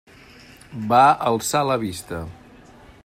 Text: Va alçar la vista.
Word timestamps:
Va 0.93 1.01
alçar 1.33 1.61
la 1.73 1.77
vista. 1.85 2.23